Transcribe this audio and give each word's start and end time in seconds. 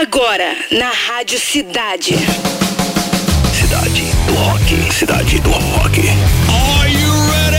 Agora, 0.00 0.54
na 0.70 0.90
Rádio 0.90 1.40
Cidade. 1.40 2.14
Cidade 3.52 4.04
do 4.28 4.34
Rock. 4.34 4.92
Cidade 4.94 5.40
do 5.40 5.50
Rock. 5.50 6.00
Are 6.78 6.92
you 6.92 7.12
ready? 7.32 7.58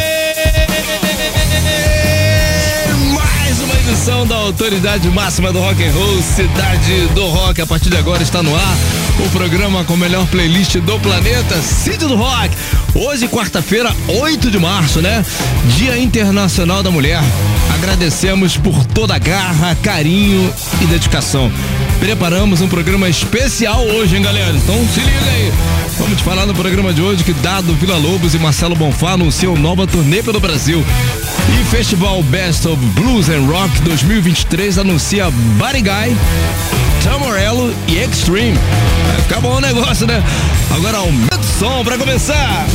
Mais 3.13 3.59
uma 3.59 3.73
edição 3.75 4.25
da 4.25 4.37
autoridade 4.37 5.09
máxima 5.09 5.51
do 5.51 5.59
rock 5.59 5.83
and 5.83 5.91
roll, 5.91 6.21
Cidade 6.21 7.07
do 7.13 7.27
Rock. 7.27 7.61
A 7.61 7.67
partir 7.67 7.89
de 7.89 7.97
agora 7.97 8.23
está 8.23 8.41
no 8.41 8.55
ar 8.55 8.77
o 9.25 9.29
programa 9.31 9.83
com 9.83 9.95
a 9.95 9.97
melhor 9.97 10.25
playlist 10.27 10.77
do 10.77 10.97
planeta, 11.01 11.61
Cid 11.61 11.97
do 11.97 12.15
Rock. 12.15 12.55
Hoje, 12.95 13.27
quarta-feira, 13.27 13.93
8 14.07 14.49
de 14.49 14.57
março, 14.57 15.01
né? 15.01 15.25
Dia 15.75 15.99
Internacional 15.99 16.81
da 16.81 16.89
Mulher. 16.89 17.21
Agradecemos 17.73 18.55
por 18.55 18.85
toda 18.85 19.15
a 19.15 19.19
garra, 19.19 19.75
carinho 19.83 20.53
e 20.81 20.85
dedicação. 20.85 21.51
Preparamos 21.99 22.61
um 22.61 22.67
programa 22.67 23.09
especial 23.09 23.85
hoje, 23.85 24.15
hein, 24.15 24.21
galera? 24.21 24.55
Então 24.55 24.75
se 24.87 25.01
liga 25.01 25.31
aí. 25.31 25.51
Vamos 25.97 26.17
te 26.17 26.23
falar 26.23 26.45
no 26.45 26.55
programa 26.55 26.93
de 26.93 27.01
hoje 27.01 27.25
que 27.25 27.33
Dado 27.33 27.73
Vila 27.75 27.97
Lobos 27.97 28.33
e 28.33 28.39
Marcelo 28.39 28.73
Bonfá 28.73 29.11
anunciam 29.11 29.55
nova 29.55 29.85
turnê 29.85 30.23
pelo 30.23 30.39
Brasil. 30.39 30.83
E 31.59 31.65
Festival 31.65 32.23
Best 32.23 32.65
of 32.65 32.83
Blues 32.93 33.27
and 33.27 33.45
Rock 33.47 33.81
2023 33.81 34.77
anuncia 34.77 35.29
Buddy 35.29 35.81
Guy, 35.81 36.17
Tom 37.03 37.19
Morello 37.19 37.73
e 37.87 37.97
Extreme. 37.97 38.57
Vai 39.07 39.21
ficar 39.21 39.41
bom 39.41 39.57
o 39.57 39.61
negócio, 39.61 40.07
né? 40.07 40.23
Agora 40.73 40.99
aumenta 40.99 41.37
o 41.37 41.59
som 41.59 41.83
pra 41.83 41.97
começar. 41.97 42.65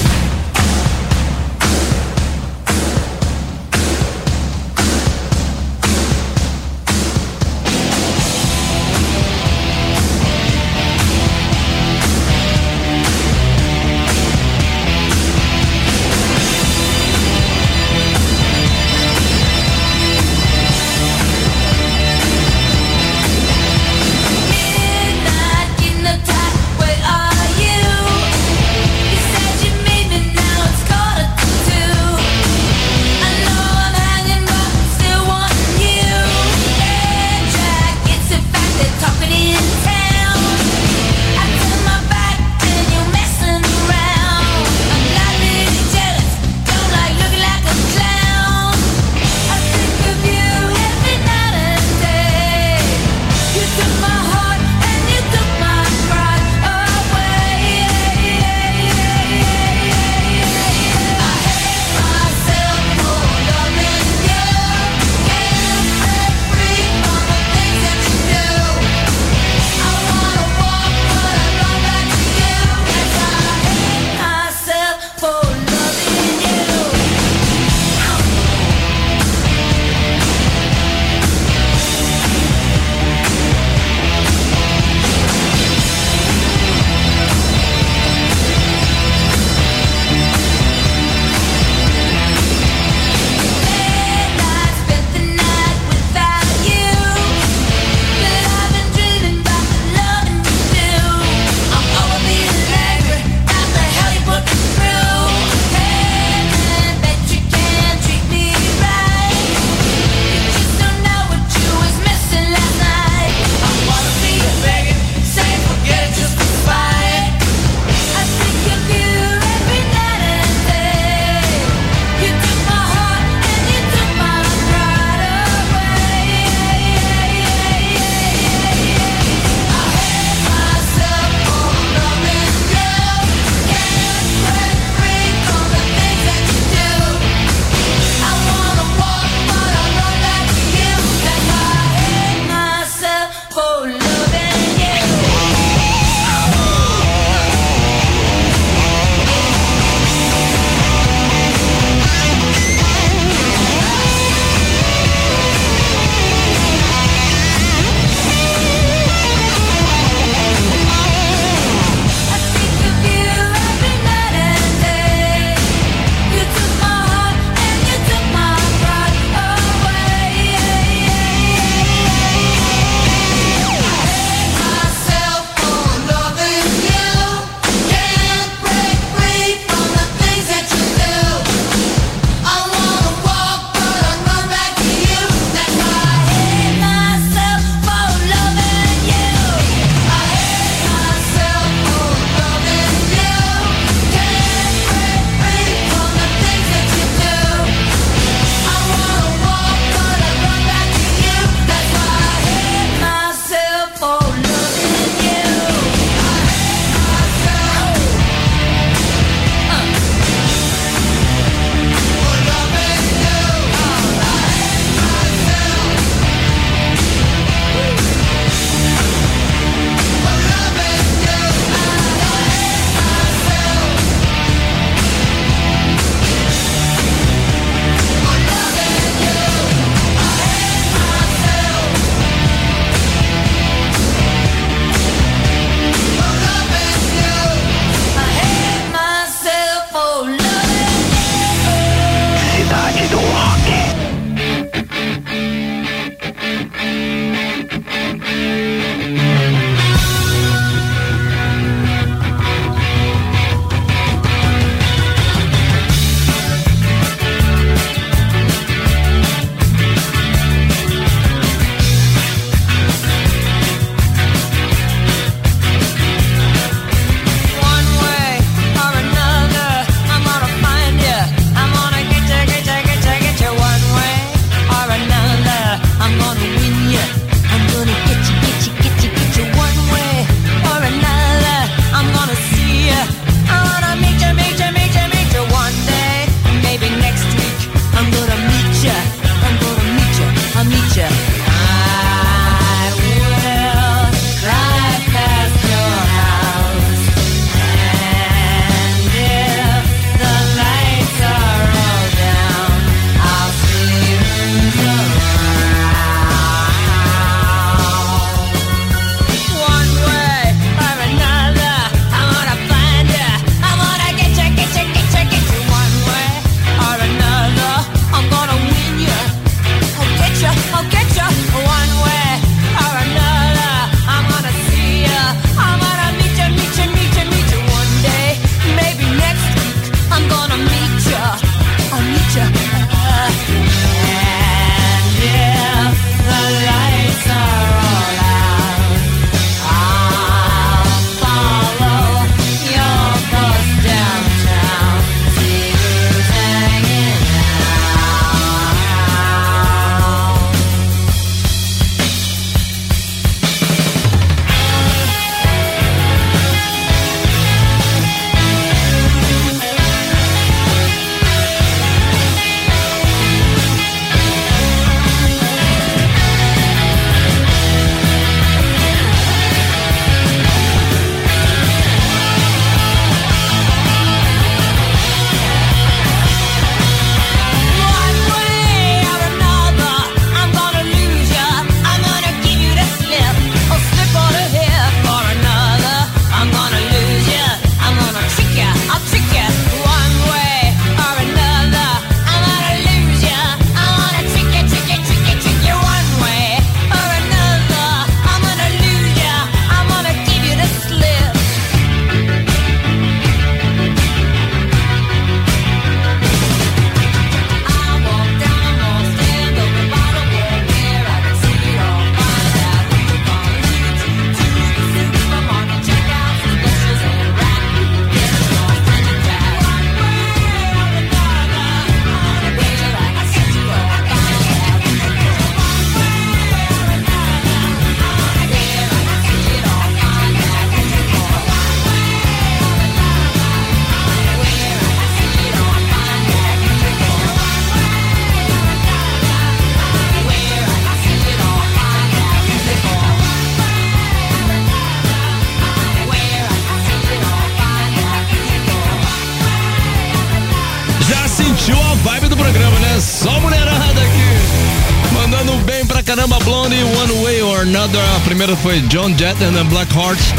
Foi 458.62 458.81
John 458.89 459.15
Jett 459.17 459.37
and 459.43 459.65
Black 459.69 459.93
Hearts. 459.94 460.32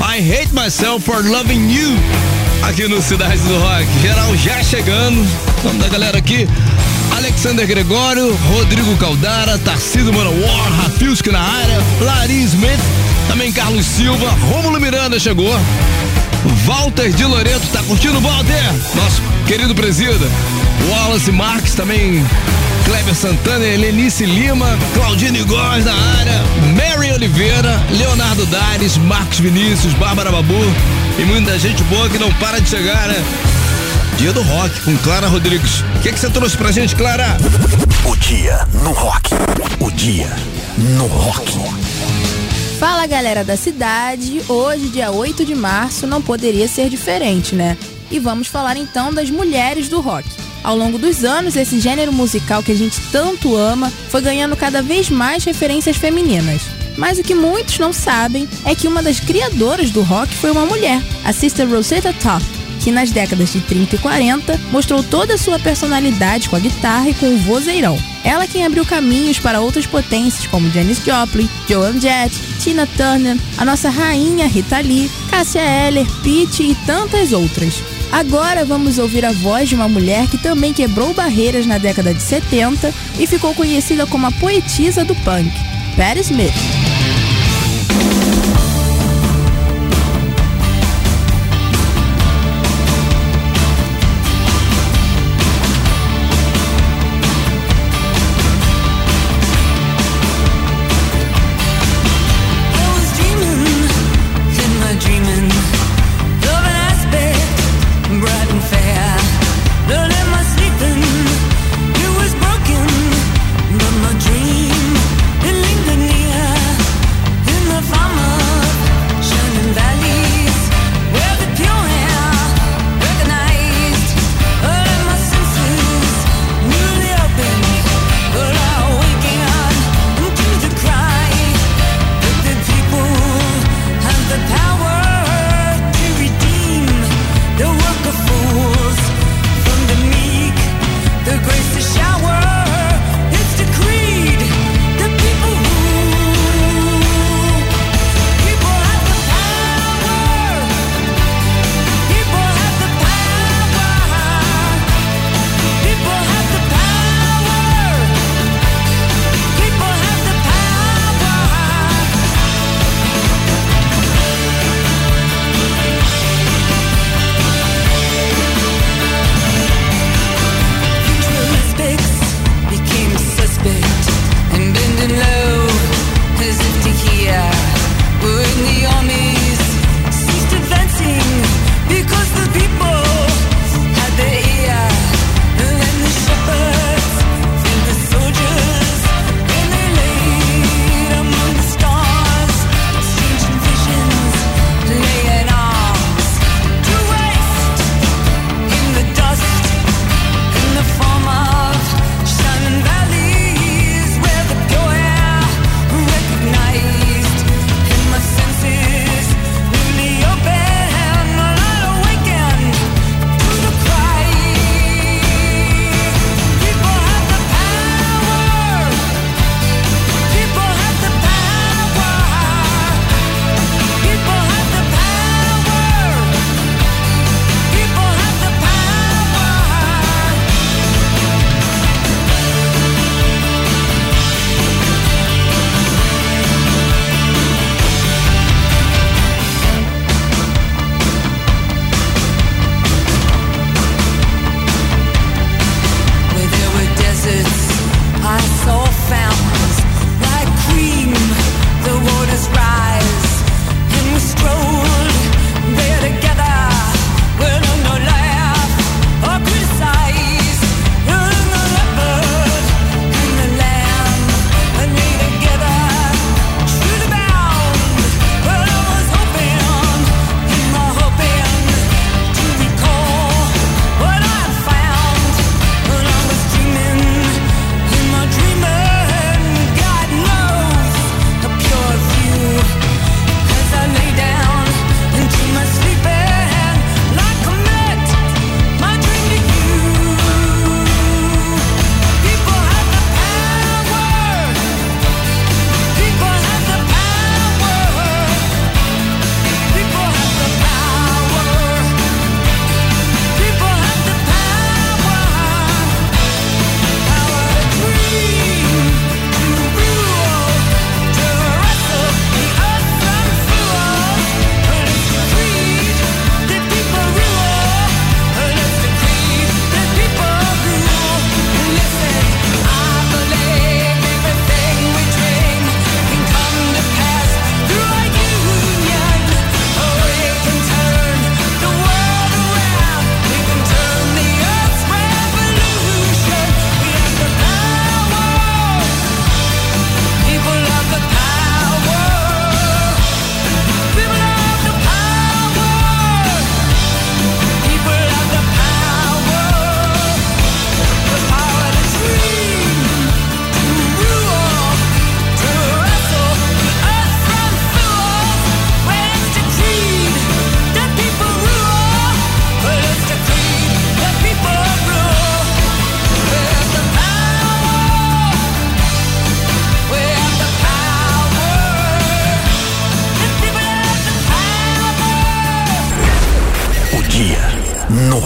I 0.00 0.20
Hate 0.20 0.52
Myself 0.52 1.04
for 1.04 1.22
Loving 1.22 1.70
You. 1.70 1.96
Aqui 2.62 2.88
no 2.88 3.00
Cidade 3.02 3.38
do 3.42 3.58
Rock. 3.58 3.86
Geral 4.00 4.36
já 4.36 4.62
chegando. 4.62 5.26
Vamos 5.62 5.82
da 5.82 5.88
galera 5.88 6.18
aqui. 6.18 6.48
Alexander 7.16 7.66
Gregório, 7.66 8.34
Rodrigo 8.48 8.96
Caldara, 8.96 9.58
Tarcido 9.58 10.12
Manowar, 10.12 10.72
Rafilski 10.82 11.30
na 11.30 11.40
área, 11.40 11.78
Larry 12.00 12.42
Smith, 12.42 12.80
também 13.28 13.52
Carlos 13.52 13.86
Silva, 13.86 14.28
Rômulo 14.50 14.80
Miranda 14.80 15.18
chegou. 15.20 15.54
Walter 16.64 17.10
de 17.10 17.24
Loreto, 17.24 17.66
tá 17.72 17.82
curtindo, 17.82 18.20
Walter? 18.20 18.72
Nosso 18.94 19.22
querido 19.46 19.74
presida. 19.74 20.26
Wallace 20.90 21.30
Marques 21.30 21.74
também. 21.74 22.24
Kleber 22.84 23.14
Santana, 23.14 23.64
Helenice 23.64 24.24
Lima, 24.24 24.78
Claudine 24.94 25.42
Góes 25.44 25.84
na 25.84 25.94
área, 25.94 26.42
Mary 26.76 27.12
Oliveira, 27.12 27.80
Leonardo 27.90 28.44
Dares, 28.46 28.96
Marcos 28.96 29.38
Vinícius, 29.38 29.94
Bárbara 29.94 30.30
Babu 30.30 30.62
e 31.18 31.24
muita 31.24 31.58
gente 31.58 31.82
boa 31.84 32.08
que 32.08 32.18
não 32.18 32.32
para 32.34 32.60
de 32.60 32.68
chegar, 32.68 33.08
né? 33.08 33.24
Dia 34.18 34.32
do 34.32 34.42
Rock 34.42 34.80
com 34.82 34.96
Clara 34.98 35.26
Rodrigues. 35.26 35.80
O 35.96 36.00
que, 36.00 36.12
que 36.12 36.18
você 36.18 36.30
trouxe 36.30 36.56
pra 36.56 36.70
gente, 36.70 36.94
Clara? 36.94 37.36
O 38.04 38.16
dia 38.16 38.66
no 38.82 38.92
rock. 38.92 39.30
O 39.80 39.90
dia 39.90 40.30
no 40.78 41.06
rock. 41.06 41.52
Fala 42.78 43.06
galera 43.06 43.44
da 43.44 43.56
cidade, 43.56 44.42
hoje, 44.48 44.88
dia 44.88 45.10
8 45.12 45.44
de 45.44 45.54
março, 45.54 46.06
não 46.06 46.20
poderia 46.20 46.66
ser 46.66 46.90
diferente, 46.90 47.54
né? 47.54 47.76
E 48.10 48.18
vamos 48.18 48.48
falar 48.48 48.76
então 48.76 49.14
das 49.14 49.30
mulheres 49.30 49.88
do 49.88 50.00
rock. 50.00 50.28
Ao 50.62 50.76
longo 50.76 50.98
dos 50.98 51.24
anos, 51.24 51.56
esse 51.56 51.80
gênero 51.80 52.12
musical 52.12 52.62
que 52.62 52.72
a 52.72 52.76
gente 52.76 53.00
tanto 53.10 53.56
ama 53.56 53.92
foi 54.08 54.20
ganhando 54.20 54.56
cada 54.56 54.80
vez 54.80 55.10
mais 55.10 55.44
referências 55.44 55.96
femininas. 55.96 56.62
Mas 56.96 57.18
o 57.18 57.22
que 57.22 57.34
muitos 57.34 57.78
não 57.78 57.92
sabem 57.92 58.48
é 58.64 58.74
que 58.74 58.86
uma 58.86 59.02
das 59.02 59.18
criadoras 59.18 59.90
do 59.90 60.02
rock 60.02 60.32
foi 60.34 60.50
uma 60.50 60.66
mulher, 60.66 61.00
a 61.24 61.32
Sister 61.32 61.68
Rosetta 61.68 62.12
Top, 62.12 62.44
que 62.80 62.90
nas 62.90 63.10
décadas 63.10 63.52
de 63.52 63.60
30 63.60 63.96
e 63.96 63.98
40 63.98 64.60
mostrou 64.70 65.02
toda 65.02 65.34
a 65.34 65.38
sua 65.38 65.58
personalidade 65.58 66.48
com 66.48 66.56
a 66.56 66.60
guitarra 66.60 67.08
e 67.08 67.14
com 67.14 67.34
o 67.34 67.38
vozeirão. 67.38 67.98
Ela 68.24 68.46
quem 68.46 68.64
abriu 68.64 68.84
caminhos 68.84 69.38
para 69.38 69.60
outras 69.60 69.86
potências 69.86 70.46
como 70.46 70.70
Janis 70.70 70.98
Joplin, 70.98 71.48
Joan 71.68 71.98
Jett, 72.00 72.34
Tina 72.60 72.86
Turner, 72.86 73.36
a 73.56 73.64
nossa 73.64 73.88
rainha 73.88 74.46
Rita 74.46 74.80
Lee, 74.80 75.10
Cássia 75.30 75.62
Eller, 75.62 76.06
Pete 76.22 76.62
e 76.62 76.74
tantas 76.86 77.32
outras. 77.32 77.82
Agora 78.12 78.62
vamos 78.62 78.98
ouvir 78.98 79.24
a 79.24 79.32
voz 79.32 79.70
de 79.70 79.74
uma 79.74 79.88
mulher 79.88 80.28
que 80.28 80.36
também 80.36 80.74
quebrou 80.74 81.14
barreiras 81.14 81.64
na 81.64 81.78
década 81.78 82.12
de 82.12 82.22
70 82.22 82.92
e 83.18 83.26
ficou 83.26 83.54
conhecida 83.54 84.06
como 84.06 84.26
a 84.26 84.32
poetisa 84.32 85.02
do 85.02 85.14
punk, 85.16 85.50
Patti 85.96 86.20
Smith. 86.20 86.81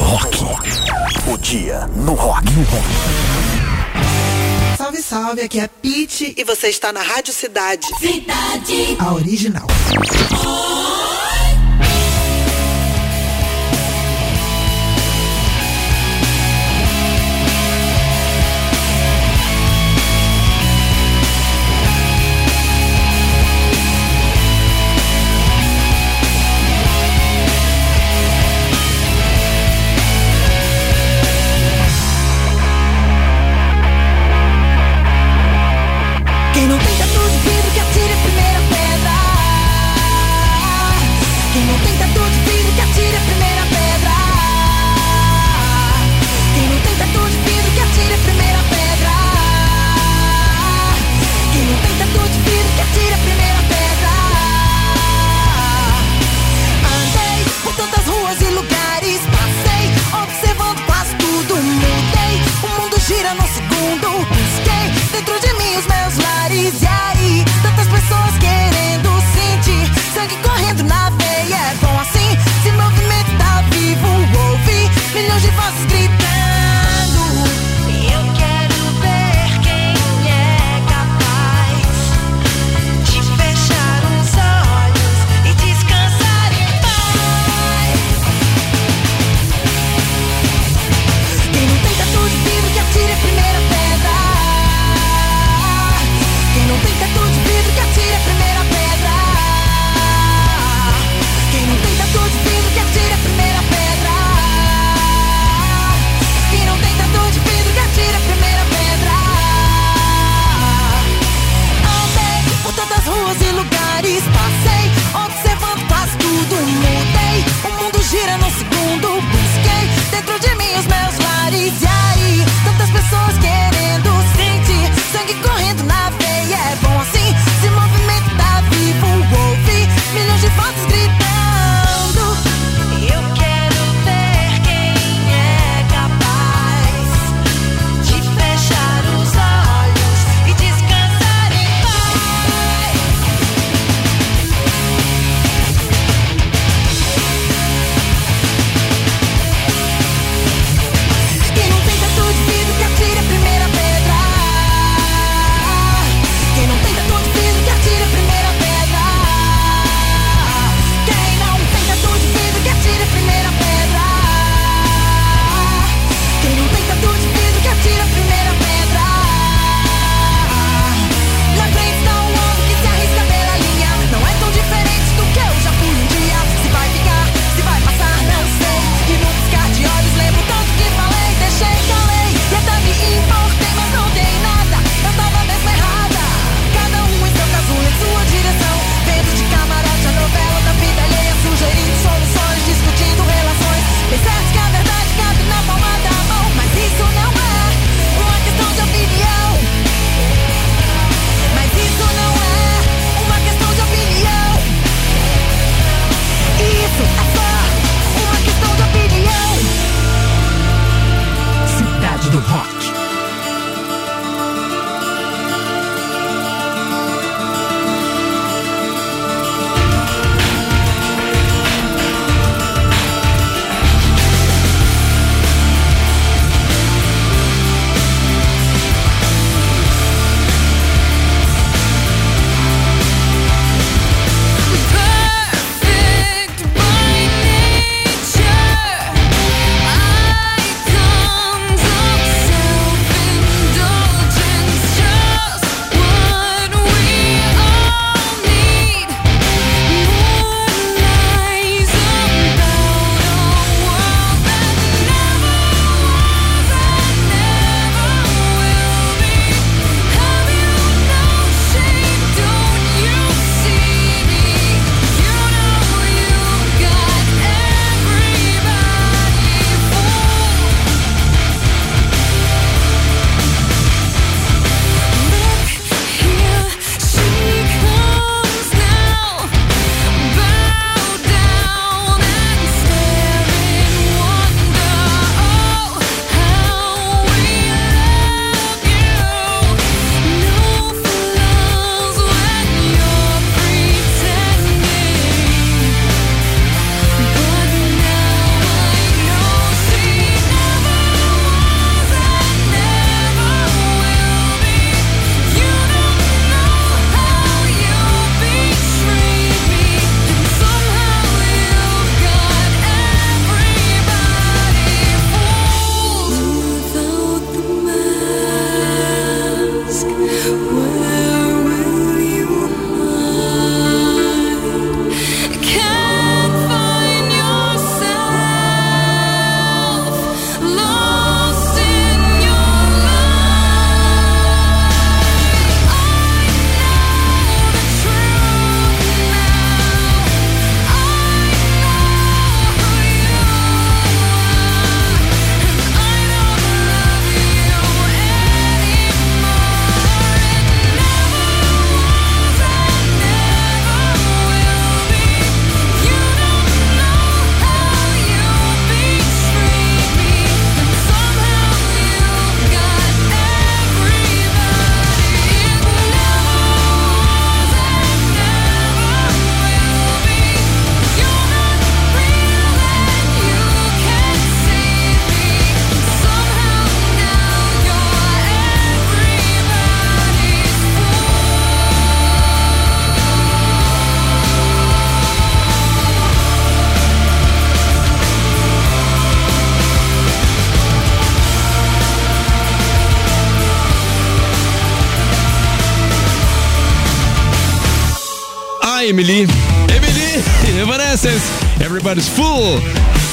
rock. 0.01 0.39
O 1.33 1.39
dia 1.39 1.87
no 1.97 2.15
rock. 2.15 2.53
No 2.53 2.63
rock. 2.65 2.87
Salve, 4.77 5.03
salve, 5.03 5.41
aqui 5.43 5.59
é 5.59 5.69
Pete 5.69 6.35
e 6.37 6.45
você 6.45 6.69
está 6.69 6.93
na 6.93 7.03
Rádio 7.03 7.33
Cidade. 7.33 7.87
Cidade. 7.99 8.97
A 8.99 9.15
original. 9.15 9.67
Oh. 10.47 10.76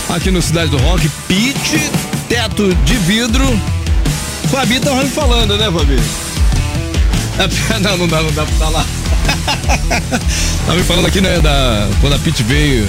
Aqui 0.10 0.32
no 0.32 0.42
Cidade 0.42 0.70
do 0.70 0.78
Rock, 0.78 1.10
Pete, 1.28 1.92
teto 2.30 2.74
de 2.76 2.96
vidro. 2.98 3.46
Fabi 4.52 4.80
me 4.80 5.10
falando, 5.10 5.58
né, 5.58 5.72
Fabi? 5.72 6.00
Não, 7.82 7.98
não 7.98 8.08
dá, 8.08 8.22
não 8.22 8.32
dá 8.32 8.46
pra 8.46 8.56
falar. 8.56 8.86
tava 10.66 10.78
me 10.78 10.84
falando 10.84 11.08
aqui, 11.08 11.20
né, 11.20 11.40
da, 11.40 11.90
quando 12.00 12.14
a 12.14 12.20
Pete 12.20 12.44
veio 12.44 12.88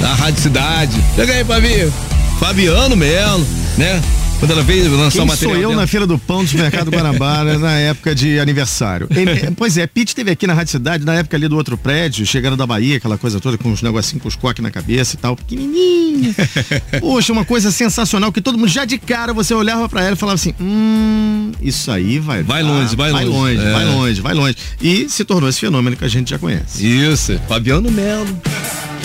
da 0.00 0.12
Rádio 0.14 0.42
Cidade. 0.42 1.04
Chega 1.14 1.32
aí, 1.32 1.44
Fabi. 1.44 1.92
Fabiano 2.40 2.96
Melo, 2.96 3.46
né? 3.78 4.02
Quando 4.46 4.52
ela 4.52 4.62
veio 4.62 4.96
lançar 4.96 5.10
Quem 5.18 5.22
o 5.22 5.26
material. 5.26 5.52
sou 5.54 5.60
eu 5.62 5.68
dela. 5.70 5.80
na 5.80 5.86
Feira 5.88 6.06
do 6.06 6.16
Pão 6.18 6.44
do 6.44 6.48
Supermercado 6.48 6.88
Guanabara 6.88 7.58
na 7.58 7.72
época 7.72 8.14
de 8.14 8.38
aniversário. 8.38 9.08
Ele- 9.10 9.50
pois 9.58 9.76
é, 9.76 9.88
Pete 9.88 10.08
esteve 10.08 10.30
aqui 10.30 10.46
na 10.46 10.54
Rádio 10.54 10.70
Cidade, 10.70 11.04
na 11.04 11.14
época 11.14 11.36
ali 11.36 11.48
do 11.48 11.56
outro 11.56 11.76
prédio, 11.76 12.24
chegando 12.24 12.56
da 12.56 12.64
Bahia, 12.64 12.98
aquela 12.98 13.18
coisa 13.18 13.40
toda, 13.40 13.58
com 13.58 13.70
uns 13.70 13.82
negocinhos 13.82 14.22
com 14.22 14.28
os 14.28 14.36
coques 14.36 14.62
na 14.62 14.70
cabeça 14.70 15.16
e 15.16 15.18
tal, 15.18 15.34
pequenininho. 15.34 16.32
Poxa, 17.00 17.32
uma 17.32 17.44
coisa 17.44 17.72
sensacional 17.72 18.30
que 18.30 18.40
todo 18.40 18.56
mundo, 18.56 18.68
já 18.68 18.84
de 18.84 18.98
cara, 18.98 19.32
você 19.34 19.52
olhava 19.52 19.88
pra 19.88 20.02
ela 20.04 20.12
e 20.12 20.16
falava 20.16 20.36
assim, 20.36 20.54
hum, 20.60 21.50
isso 21.60 21.90
aí 21.90 22.20
vai 22.20 22.44
Vai 22.44 22.62
dar, 22.62 22.68
longe, 22.68 22.94
vai 22.94 23.10
vai 23.10 23.24
longe. 23.24 23.56
longe, 23.56 23.66
É. 23.68 23.72
vai 23.72 23.84
longe, 23.84 24.20
vai 24.20 24.34
longe. 24.34 24.56
E 24.80 25.08
se 25.08 25.24
tornou 25.24 25.48
esse 25.50 25.58
fenômeno 25.58 25.96
que 25.96 26.04
a 26.04 26.08
gente 26.08 26.30
já 26.30 26.38
conhece. 26.38 26.86
Isso, 26.86 27.36
Fabiano 27.48 27.90
Melo. 27.90 28.28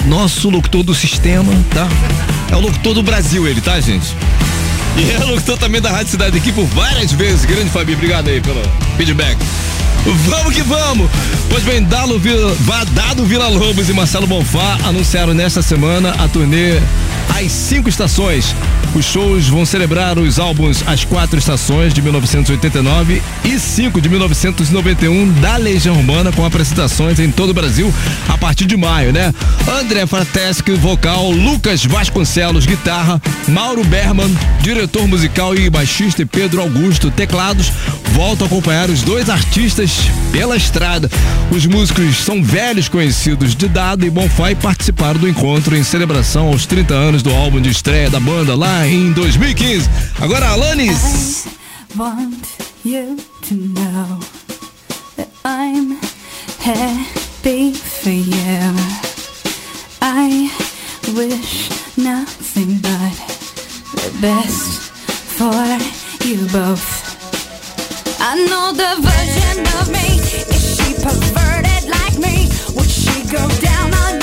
Nosso 0.08 0.52
locutor 0.52 0.84
do 0.84 0.94
sistema, 0.94 1.52
tá? 1.74 1.88
É 2.52 2.56
o 2.56 2.60
locutor 2.60 2.94
do 2.94 3.02
Brasil, 3.02 3.48
ele, 3.48 3.60
tá, 3.60 3.80
gente? 3.80 4.06
E 4.98 5.12
é 5.12 5.58
também 5.58 5.82
da 5.82 5.90
Rádio 5.90 6.12
Cidade 6.12 6.38
aqui 6.38 6.52
por 6.52 6.66
várias 6.66 7.12
vezes. 7.12 7.46
Grande 7.46 7.70
Fabi, 7.70 7.94
obrigado 7.94 8.28
aí 8.28 8.42
pelo 8.42 8.62
feedback. 8.98 9.38
Vamos 10.06 10.56
que 10.56 10.64
vamos! 10.64 11.10
Pois 11.50 11.64
bem, 11.64 11.84
Dalo 11.84 12.18
Vila, 12.18 12.56
Va- 12.62 12.84
Dado 12.86 13.24
Vila 13.26 13.48
Lobos 13.48 13.88
e 13.90 13.94
Marcelo 13.94 14.26
Bonfá 14.26 14.78
anunciaram 14.86 15.34
nesta 15.34 15.62
semana 15.62 16.16
a 16.18 16.28
turnê 16.28 16.80
As 17.38 17.52
Cinco 17.52 17.88
Estações. 17.88 18.56
Os 18.96 19.06
shows 19.06 19.48
vão 19.48 19.66
celebrar 19.66 20.18
os 20.18 20.38
álbuns 20.40 20.84
As 20.88 21.06
Quatro 21.06 21.38
Estações 21.38 21.94
de 21.94 22.02
1989 22.02 23.22
e 23.46 23.60
5 23.60 24.02
de 24.02 24.10
1991 24.10 25.32
da 25.40 25.56
Legião 25.58 25.96
Urbana 25.96 26.32
com 26.32 26.46
apresentações 26.46 27.20
em 27.20 27.32
todo 27.32 27.52
o 27.52 27.54
Brasil 27.54 27.94
a 28.28 28.38
partir 28.38 28.66
de 28.66 28.76
maio, 28.76 29.14
né? 29.14 29.34
André 29.80 30.06
Frateschi, 30.08 30.72
vocal, 30.74 31.30
Lucas 31.32 31.86
Vasconcelos, 31.86 32.66
guitarra, 32.66 33.22
Mauro 33.48 33.84
Berman, 33.84 34.30
diretor 34.62 35.08
musical 35.08 35.56
e 35.56 35.70
baixista 35.70 36.22
e 36.24 36.26
Pedro 36.26 36.62
Augusto, 36.62 37.12
teclados, 37.12 37.72
voltam 38.14 38.46
a 38.46 38.48
acompanhar 38.50 38.90
os 38.90 39.04
dois 39.04 39.30
artistas 39.30 39.91
pela 40.32 40.56
estrada. 40.56 41.10
Os 41.52 41.66
músicos 41.66 42.18
são 42.18 42.44
velhos 42.44 42.88
conhecidos 42.88 43.56
de 43.56 43.68
Dado 43.68 44.06
e 44.06 44.10
Bonfá 44.10 44.52
e 44.52 44.56
participaram 44.56 45.20
do 45.20 45.28
encontro 45.28 45.76
em 45.76 45.84
celebração 45.84 46.48
aos 46.48 46.66
30 46.66 46.94
anos 46.94 47.22
do 47.22 47.34
álbum 47.34 47.62
de 47.62 47.70
estreia 47.70 48.10
da 48.10 48.20
banda 48.20 48.56
lá 48.56 48.88
em 48.88 49.12
2015. 49.12 49.90
Agora, 50.20 50.50
Alanis. 50.50 51.46
want 51.98 52.58
you 52.84 53.18
to 53.42 53.56
know 53.56 54.20
that 55.18 55.30
I'm 55.44 55.98
happy 56.60 57.74
for 57.74 58.10
you. 58.10 58.74
I 60.02 60.50
wish 61.16 61.70
nothing 61.98 62.78
but 62.78 63.18
the 63.96 64.18
best 64.22 64.92
for 65.38 66.26
you 66.26 66.48
both. 66.48 67.11
I 68.24 68.36
know 68.36 68.72
the 68.72 69.02
version 69.02 69.66
of 69.82 69.90
me. 69.90 70.22
Is 70.54 70.78
she 70.78 70.94
perverted 70.94 71.90
like 71.90 72.20
me? 72.20 72.50
Would 72.76 72.90
she 72.90 73.24
go 73.24 73.50
down 73.60 73.92
on 73.96 74.21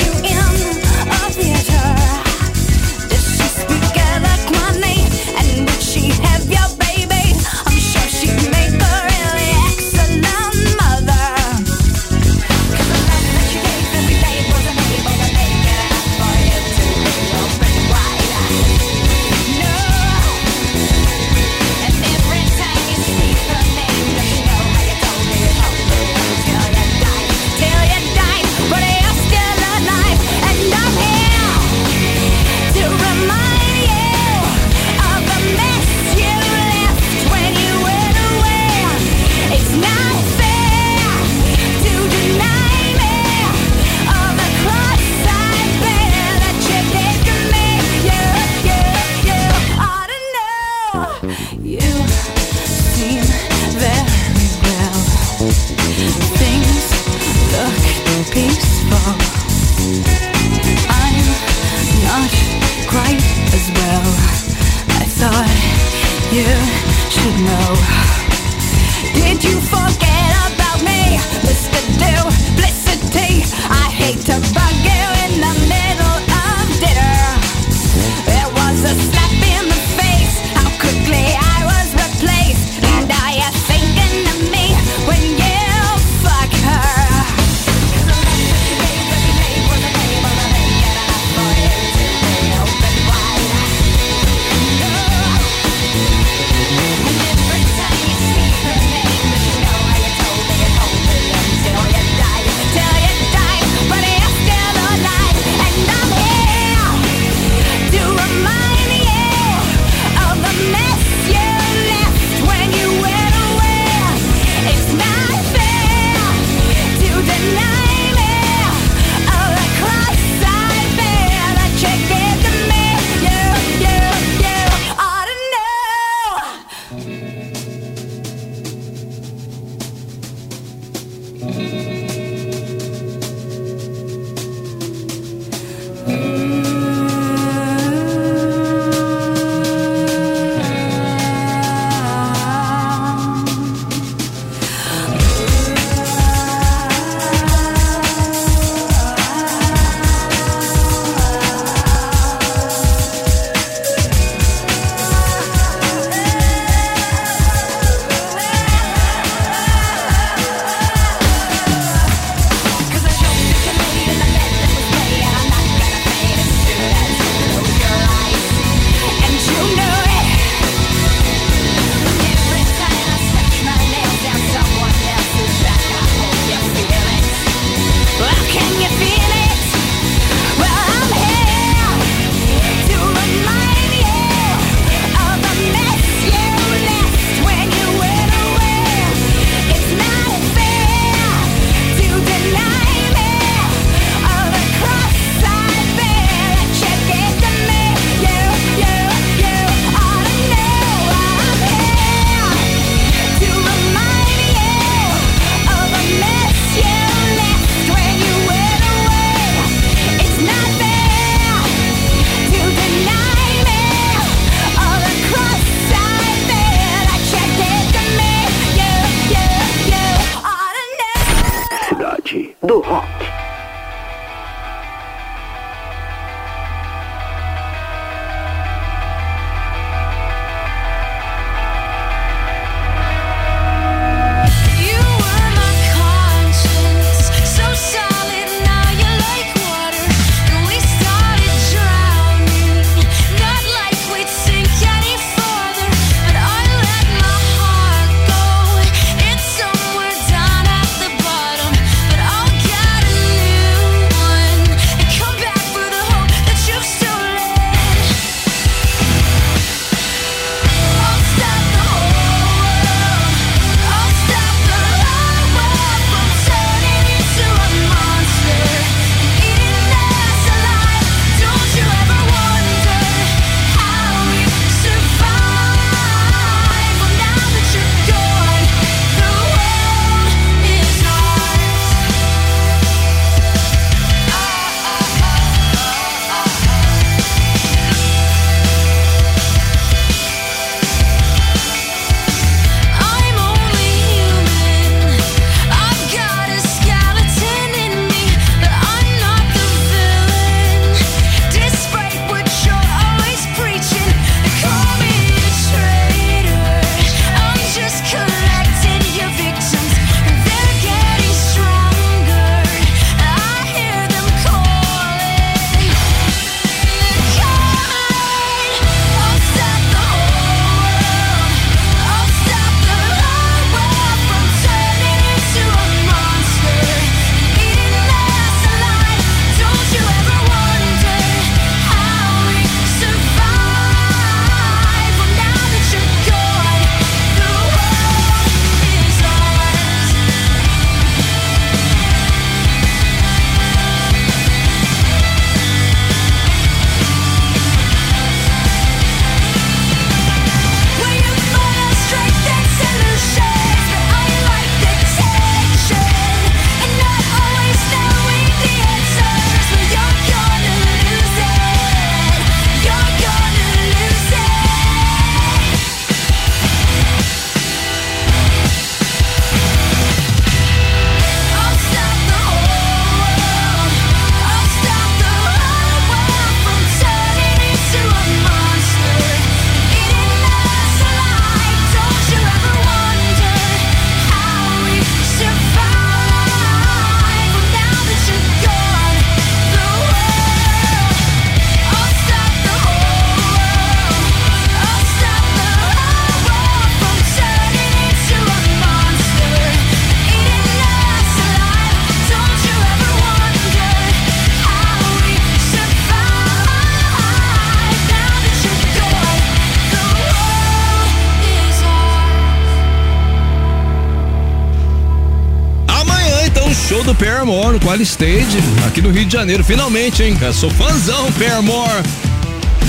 Paramore 417.89 417.97
no 417.97 417.97
Qual 417.97 418.01
Stage, 418.03 418.59
aqui 418.87 419.01
no 419.01 419.11
Rio 419.11 419.25
de 419.25 419.33
Janeiro. 419.33 419.65
Finalmente, 419.65 420.23
hein? 420.23 420.37
Eu 420.41 420.53
sou 420.53 420.71
fãzão, 420.71 421.33
Paramore. 421.33 422.03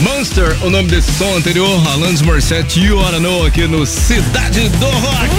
Monster, 0.02 0.58
o 0.64 0.70
nome 0.70 0.90
desse 0.90 1.12
som 1.14 1.38
anterior, 1.38 1.88
Alanis 1.88 2.22
Morissette, 2.22 2.82
You 2.82 2.98
Oughta 2.98 3.20
Know, 3.20 3.46
aqui 3.46 3.66
no 3.68 3.86
Cidade 3.86 4.68
do 4.70 4.86
Rock. 4.86 5.30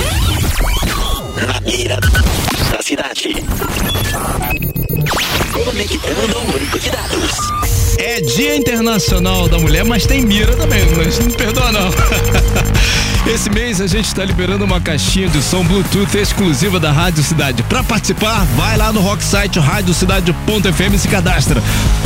Na 1.46 1.60
mira 1.60 1.98
da 2.70 2.82
cidade. 2.82 3.34
Conectando 5.52 6.24
o 6.24 6.28
banco 6.28 6.78
de 6.78 6.90
dados. 6.90 7.30
É 7.98 8.20
Dia 8.20 8.56
Internacional 8.56 9.48
da 9.48 9.58
Mulher, 9.58 9.84
mas 9.84 10.06
tem 10.06 10.24
mira 10.24 10.56
também, 10.56 10.86
mas 10.96 11.18
não 11.18 11.30
perdoa 11.30 11.70
não. 11.72 11.90
Esse 13.32 13.48
mês 13.48 13.80
a 13.80 13.86
gente 13.86 14.06
está 14.06 14.24
liberando 14.24 14.64
uma 14.64 14.80
caixinha 14.80 15.28
de 15.28 15.40
som 15.40 15.62
Bluetooth 15.64 16.16
exclusiva 16.18 16.80
da 16.80 16.90
Rádio 16.90 17.22
Cidade. 17.22 17.62
Para 17.62 17.82
participar, 17.84 18.44
vai 18.56 18.76
lá 18.76 18.92
no 18.92 19.00
rock 19.00 19.22
site 19.22 19.58
radiocidade.fm 19.60 20.94
e 20.94 20.98
se 20.98 21.06
cadastra. 21.06 21.62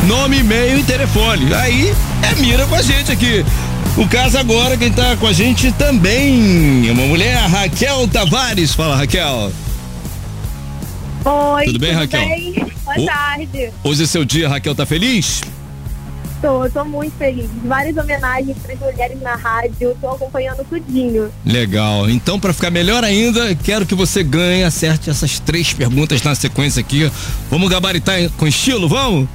Nome, 0.07 0.41
e-mail 0.41 0.79
e 0.81 0.83
telefone. 0.83 1.53
Aí 1.55 1.95
é 2.23 2.35
mira 2.41 2.67
com 2.67 2.75
a 2.75 2.83
gente 2.83 3.11
aqui. 3.11 3.43
O 3.97 4.07
caso 4.07 4.37
agora, 4.37 4.77
quem 4.77 4.93
tá 4.93 5.17
com 5.17 5.27
a 5.27 5.33
gente 5.33 5.73
também 5.73 6.89
é 6.89 6.93
uma 6.93 7.07
mulher, 7.07 7.37
Raquel 7.49 8.07
Tavares. 8.07 8.75
Fala, 8.75 8.95
Raquel. 8.97 9.51
Oi, 11.25 11.65
Tudo 11.65 11.79
bem, 11.79 11.93
Raquel? 11.93 12.21
Boa 12.85 12.99
O- 13.01 13.07
tarde. 13.07 13.71
Hoje 13.83 14.03
é 14.03 14.07
seu 14.07 14.27
dia, 14.27 14.47
Raquel, 14.47 14.75
tá 14.75 14.85
feliz? 14.85 15.41
Tô, 16.41 16.69
tô 16.69 16.85
muito 16.85 17.17
feliz. 17.17 17.49
Várias 17.65 17.97
homenagens 17.97 18.57
para 18.59 18.75
as 18.75 18.81
mulheres 18.81 19.21
na 19.23 19.35
rádio. 19.35 19.97
Tô 20.01 20.11
acompanhando 20.11 20.65
tudinho. 20.65 21.31
Legal. 21.45 22.09
Então, 22.09 22.39
para 22.39 22.53
ficar 22.53 22.71
melhor 22.71 23.03
ainda, 23.03 23.55
quero 23.55 23.87
que 23.87 23.95
você 23.95 24.23
ganhe, 24.23 24.63
acerte 24.63 25.09
essas 25.09 25.39
três 25.39 25.73
perguntas 25.73 26.23
na 26.23 26.35
sequência 26.35 26.81
aqui. 26.81 27.11
Vamos 27.51 27.71
gabaritar 27.71 28.29
com 28.37 28.47
estilo, 28.47 28.89
vamos? 28.89 29.29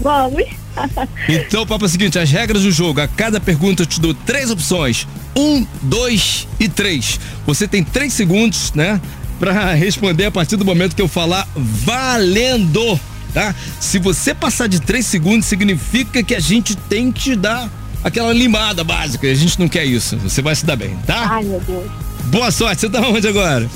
Vamos. 0.00 0.44
Então, 1.28 1.62
o 1.62 1.66
papo 1.66 1.84
é 1.84 1.86
o 1.86 1.90
seguinte: 1.90 2.18
as 2.18 2.30
regras 2.30 2.62
do 2.62 2.70
jogo. 2.70 3.00
A 3.00 3.08
cada 3.08 3.40
pergunta 3.40 3.82
eu 3.82 3.86
te 3.86 4.00
dou 4.00 4.14
três 4.14 4.50
opções: 4.50 5.06
um, 5.36 5.66
dois 5.82 6.46
e 6.58 6.68
três. 6.68 7.18
Você 7.46 7.66
tem 7.66 7.82
três 7.82 8.12
segundos, 8.12 8.72
né? 8.72 9.00
Pra 9.38 9.72
responder 9.74 10.26
a 10.26 10.30
partir 10.30 10.56
do 10.56 10.64
momento 10.64 10.94
que 10.94 11.02
eu 11.02 11.08
falar 11.08 11.46
valendo, 11.54 12.98
tá? 13.30 13.54
Se 13.78 13.98
você 13.98 14.34
passar 14.34 14.68
de 14.68 14.80
três 14.80 15.06
segundos, 15.06 15.46
significa 15.46 16.22
que 16.22 16.34
a 16.34 16.40
gente 16.40 16.74
tem 16.74 17.10
que 17.10 17.20
te 17.20 17.36
dar 17.36 17.68
aquela 18.02 18.32
limada 18.32 18.82
básica. 18.84 19.26
E 19.26 19.30
a 19.30 19.34
gente 19.34 19.58
não 19.58 19.68
quer 19.68 19.84
isso. 19.84 20.16
Você 20.18 20.42
vai 20.42 20.54
se 20.54 20.64
dar 20.64 20.76
bem, 20.76 20.96
tá? 21.06 21.26
Ai, 21.30 21.44
meu 21.44 21.60
Deus. 21.60 21.90
Boa 22.26 22.50
sorte. 22.50 22.80
Você 22.80 22.90
tá 22.90 23.00
onde 23.00 23.26
agora? 23.28 23.68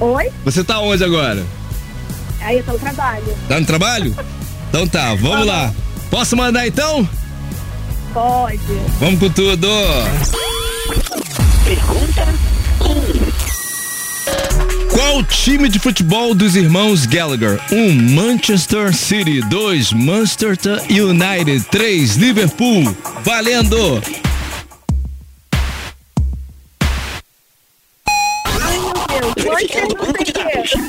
Oi? 0.00 0.30
Você 0.44 0.62
tá 0.62 0.80
onde 0.80 1.02
agora? 1.02 1.44
Aí 2.40 2.58
eu 2.58 2.64
tô 2.64 2.72
no 2.72 2.78
trabalho. 2.78 3.36
Tá 3.48 3.60
no 3.60 3.66
trabalho? 3.66 4.16
Então 4.68 4.86
tá, 4.86 5.14
vamos 5.14 5.46
lá. 5.46 5.72
Posso 6.10 6.36
mandar 6.36 6.66
então? 6.66 7.08
Pode. 8.12 8.60
Vamos 9.00 9.18
com 9.20 9.30
tudo. 9.30 9.68
Pergunta 11.64 12.28
Qual 14.98 15.22
time 15.22 15.68
de 15.68 15.78
futebol 15.78 16.34
dos 16.34 16.56
irmãos 16.56 17.06
Gallagher? 17.06 17.60
1. 17.70 17.76
Um, 17.76 17.94
Manchester 18.16 18.92
City. 18.92 19.40
2. 19.42 19.92
Manchester 19.92 20.56
United. 20.90 21.64
3. 21.70 22.16
Liverpool. 22.16 22.82
Valendo! 23.22 24.02
Ai, 28.44 28.76
meu 28.80 29.32
Deus. 29.36 29.46
Manchester 29.46 30.42
não 30.56 30.66
sei 30.66 30.82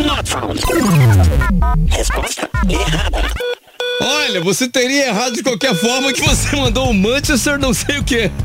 o. 0.00 0.02
Not 0.02 0.28
found. 0.28 0.60
Resposta 1.88 2.50
errada. 2.68 3.22
Olha, 4.00 4.40
você 4.40 4.68
teria 4.68 5.08
errado 5.08 5.34
de 5.34 5.42
qualquer 5.42 5.74
forma 5.74 6.12
que 6.12 6.20
você 6.20 6.54
mandou 6.56 6.90
o 6.90 6.94
Manchester 6.94 7.58
não 7.58 7.72
sei 7.72 7.98
o 7.98 8.04
quê. 8.04 8.30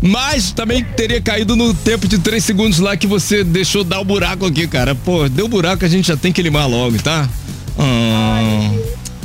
Mas 0.00 0.52
também 0.52 0.84
teria 0.84 1.20
caído 1.20 1.56
no 1.56 1.74
tempo 1.74 2.06
de 2.06 2.18
3 2.18 2.44
segundos 2.44 2.78
lá 2.78 2.96
que 2.96 3.06
você 3.06 3.42
deixou 3.42 3.82
dar 3.82 4.00
o 4.00 4.04
buraco 4.04 4.46
aqui, 4.46 4.66
cara. 4.68 4.94
Pô, 4.94 5.28
deu 5.28 5.48
buraco, 5.48 5.84
a 5.84 5.88
gente 5.88 6.08
já 6.08 6.16
tem 6.16 6.32
que 6.32 6.40
limar 6.40 6.68
logo, 6.68 6.96
tá? 7.02 7.28
Ah, 7.76 8.70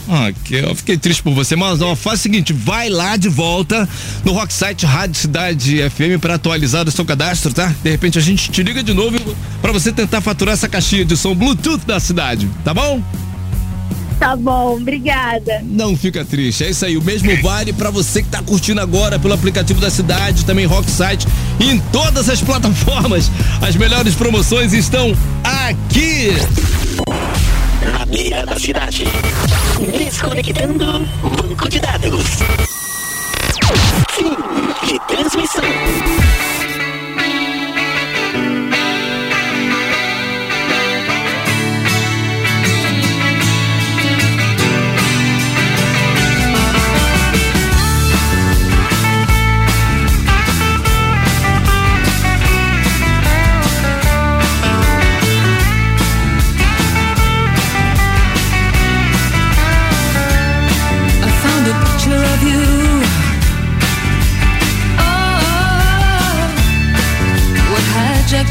ah, 0.10 0.32
que 0.44 0.56
eu 0.56 0.76
fiquei 0.76 0.98
triste 0.98 1.24
por 1.24 1.34
você, 1.34 1.56
mas 1.56 1.82
ó, 1.82 1.96
faz 1.96 2.20
o 2.20 2.24
seguinte, 2.24 2.54
vai 2.54 2.90
lá 2.90 3.16
de 3.16 3.30
volta 3.30 3.88
no 4.24 4.34
Rocksite 4.34 4.86
Rádio 4.86 5.16
Cidade 5.16 5.78
FM 5.90 6.20
para 6.20 6.36
atualizar 6.36 6.88
o 6.88 6.92
seu 6.92 7.06
cadastro, 7.06 7.54
tá? 7.54 7.74
De 7.84 7.90
repente 7.90 8.18
a 8.18 8.22
gente 8.22 8.52
te 8.52 8.62
liga 8.62 8.84
de 8.84 8.94
novo 8.94 9.18
para 9.62 9.72
você 9.72 9.92
tentar 9.92 10.22
faturar 10.22 10.54
essa 10.54 10.68
caixinha 10.68 11.06
de 11.06 11.16
som 11.16 11.34
Bluetooth 11.34 11.86
da 11.86 12.00
cidade, 12.00 12.50
tá 12.64 12.74
bom? 12.74 13.02
Tá 14.20 14.36
bom, 14.36 14.78
obrigada. 14.78 15.62
Não 15.64 15.96
fica 15.98 16.24
triste, 16.24 16.64
é 16.64 16.70
isso 16.70 16.86
aí. 16.86 16.98
O 16.98 17.02
mesmo 17.02 17.30
vale 17.42 17.74
pra 17.74 17.90
você 17.90 18.24
que 18.24 18.30
tá 18.30 18.42
curtindo 18.42 18.82
agora 18.82 19.20
pelo 19.20 19.34
aplicativo 19.34 19.80
da 19.80 19.90
cidade, 19.90 20.46
também 20.46 20.66
Rocksite 20.66 21.28
e 21.60 21.70
em 21.72 21.80
todas 21.92 22.30
as 22.30 22.42
plataformas. 22.42 23.32
As 23.62 23.76
melhores 23.76 24.16
promoções 24.16 24.74
estão 24.74 25.16
aqui. 25.44 26.30
Na 27.92 28.06
beira 28.06 28.46
da 28.46 28.58
cidade. 28.58 29.06
Desconectando 29.98 31.06
banco 31.22 31.70
de 31.70 31.80
dados. 31.80 32.26
Fim 34.12 34.36
de 34.88 35.00
transmissão. 35.08 36.53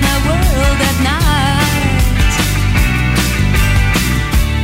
My 0.09 0.17
world 0.27 0.81
at 0.91 0.97
night? 1.11 2.35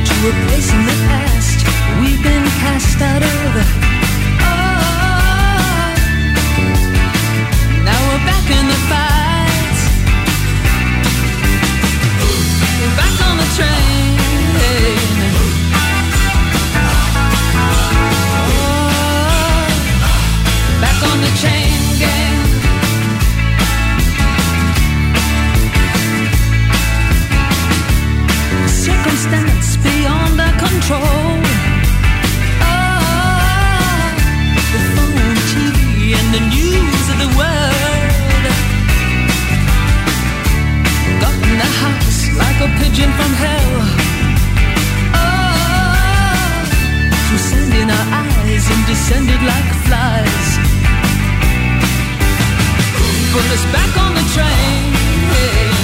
To 0.07 0.15
a 0.29 0.33
place 0.45 0.69
in 0.77 0.81
the 0.85 0.97
past 1.09 1.57
we've 2.01 2.23
been 2.23 2.45
cast 2.61 3.01
out 3.01 3.23
of. 3.23 3.88
Like 42.59 42.69
a 42.69 42.79
pigeon 42.79 43.11
from 43.13 43.31
hell. 43.33 43.71
Oh, 45.15 46.63
through 47.27 47.37
sand 47.37 47.73
in 47.73 47.89
our 47.89 48.07
eyes 48.21 48.69
and 48.71 48.85
descended 48.87 49.41
like 49.41 49.69
flies. 49.85 50.47
Put 53.31 53.45
us 53.55 53.65
back 53.71 53.97
on 53.97 54.13
the 54.15 54.25
train. 54.33 55.78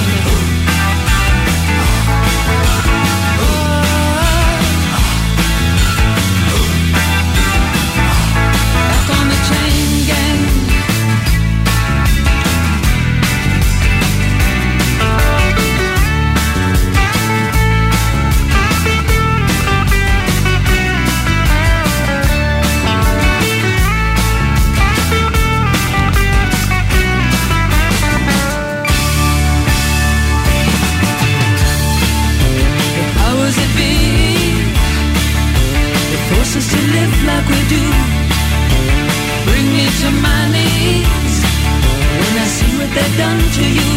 To 43.56 43.64
you. 43.64 43.95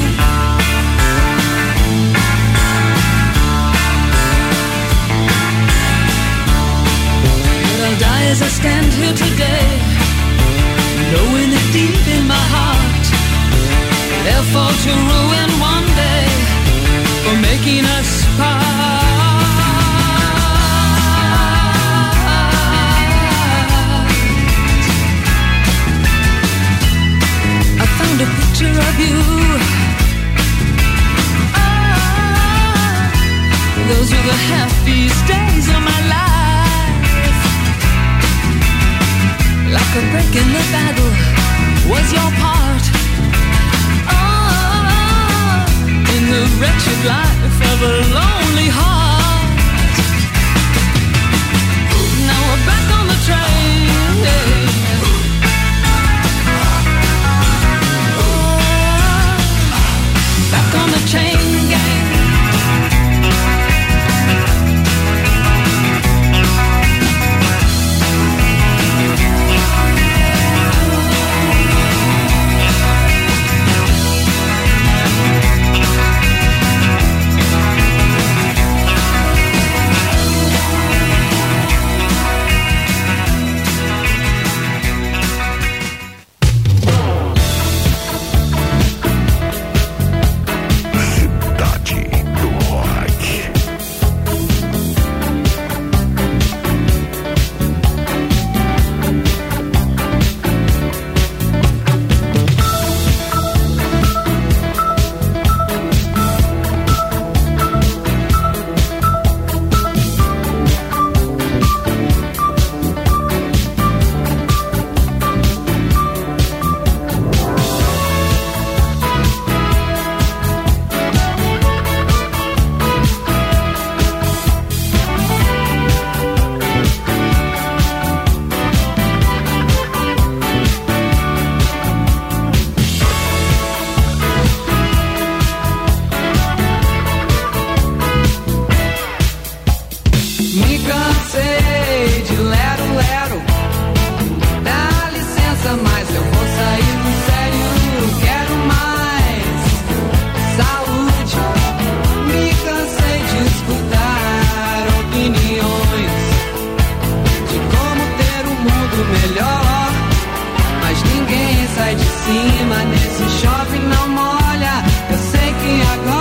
Nesse 162.85 163.23
shopping 163.41 163.85
não 163.87 164.09
molha. 164.09 164.83
Eu 165.09 165.17
sei 165.17 165.53
que 165.53 165.81
agora 165.93 166.18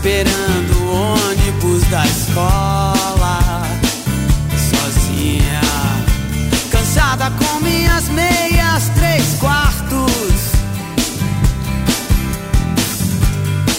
esperando 0.00 0.72
o 0.82 1.12
ônibus 1.12 1.82
da 1.90 2.06
escola, 2.06 3.68
sozinha, 4.70 5.60
cansada 6.70 7.30
com 7.32 7.60
minhas 7.60 8.08
meias, 8.08 8.88
três 8.94 9.34
quartos, 9.38 10.52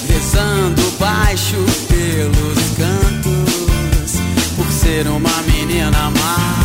rezando 0.07 0.84
baixo 0.99 1.65
pelos 1.88 2.59
cantos, 2.78 4.22
por 4.55 4.72
ser 4.72 5.07
uma 5.07 5.41
menina 5.47 6.11
má. 6.11 6.61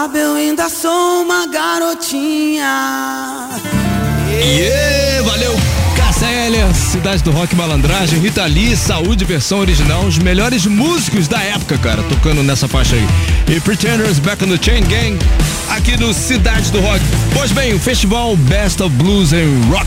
Sabe 0.00 0.18
eu 0.18 0.34
ainda 0.34 0.66
sou 0.70 1.22
uma 1.22 1.46
garotinha. 1.46 2.64
Yeah, 4.30 5.22
valeu! 5.22 5.54
Cassélia, 5.94 6.72
Cidade 6.72 7.22
do 7.22 7.30
Rock 7.30 7.54
Malandragem, 7.54 8.18
Rita 8.18 8.46
Lee, 8.46 8.74
Saúde, 8.78 9.26
versão 9.26 9.58
original, 9.58 10.06
os 10.06 10.16
melhores 10.16 10.64
músicos 10.64 11.28
da 11.28 11.42
época, 11.42 11.76
cara, 11.76 12.02
tocando 12.04 12.42
nessa 12.42 12.66
faixa 12.66 12.96
aí. 12.96 13.06
E 13.54 13.60
Pretenders 13.60 14.18
Back 14.18 14.42
on 14.42 14.48
the 14.48 14.58
Chain 14.62 14.84
Gang, 14.84 15.18
aqui 15.68 15.98
no 15.98 16.14
Cidade 16.14 16.70
do 16.70 16.80
Rock. 16.80 17.04
Pois 17.34 17.52
bem, 17.52 17.74
o 17.74 17.78
festival 17.78 18.34
Best 18.36 18.82
of 18.82 18.94
Blues 18.96 19.34
and 19.34 19.50
Rock 19.68 19.86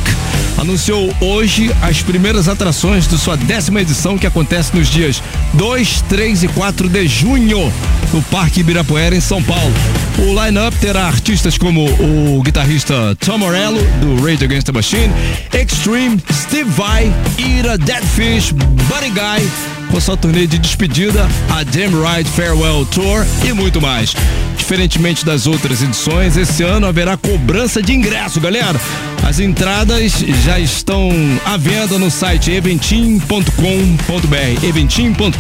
anunciou 0.60 1.12
hoje 1.22 1.72
as 1.82 2.02
primeiras 2.04 2.48
atrações 2.48 3.08
de 3.08 3.18
sua 3.18 3.36
décima 3.36 3.82
edição 3.82 4.18
que 4.18 4.28
acontece 4.28 4.76
nos 4.76 4.90
dias 4.90 5.24
2, 5.54 6.04
3 6.04 6.44
e 6.44 6.48
4 6.50 6.88
de 6.88 7.08
junho 7.08 7.74
no 8.14 8.22
Parque 8.24 8.60
Ibirapuera, 8.60 9.16
em 9.16 9.22
São 9.22 9.42
Paulo. 9.42 9.74
O 10.20 10.44
line-up 10.44 10.78
terá 10.78 11.08
artistas 11.08 11.58
como 11.58 11.86
o 11.86 12.42
guitarrista 12.44 13.16
Tom 13.20 13.40
Morello, 13.40 13.80
do 14.00 14.24
Rage 14.24 14.46
Against 14.46 14.68
the 14.68 14.72
Machine, 14.72 15.12
Extreme, 15.54 16.22
Steve 16.32 16.70
Vai, 16.70 17.12
Ira, 17.38 17.78
Deadfish, 17.78 18.52
Buddy 18.52 19.10
Guy, 19.10 19.50
com 19.90 20.00
sua 20.00 20.16
turnê 20.16 20.46
de 20.46 20.60
despedida, 20.60 21.28
a 21.50 21.64
Damn 21.64 22.00
Right 22.02 22.30
Farewell 22.30 22.86
Tour 22.86 23.26
e 23.46 23.54
muito 23.54 23.82
mais. 23.82 24.14
Diferentemente 24.58 25.26
das 25.26 25.46
outras 25.46 25.82
edições, 25.82 26.38
esse 26.38 26.64
ano 26.64 26.88
haverá 26.88 27.18
cobrança 27.18 27.82
de 27.82 27.94
ingresso, 27.94 28.40
galera. 28.40 28.80
As 29.28 29.40
entradas 29.40 30.14
já 30.46 30.60
estão 30.60 31.10
à 31.46 31.58
venda 31.58 31.98
no 31.98 32.10
site 32.10 32.52
eventim.com.br. 32.52 34.66
eventim.com.br. 34.66 35.34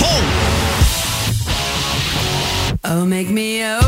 Oh, 0.00 0.67
Oh, 2.84 3.04
make 3.04 3.28
me 3.28 3.64
over. 3.64 3.84